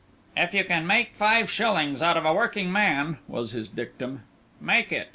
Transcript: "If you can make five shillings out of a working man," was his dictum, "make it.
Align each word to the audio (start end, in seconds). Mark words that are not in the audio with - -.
"If 0.35 0.55
you 0.55 0.63
can 0.63 0.87
make 0.87 1.13
five 1.13 1.47
shillings 1.51 2.01
out 2.01 2.17
of 2.17 2.25
a 2.25 2.33
working 2.33 2.71
man," 2.71 3.19
was 3.27 3.51
his 3.51 3.69
dictum, 3.69 4.23
"make 4.59 4.91
it. 4.91 5.09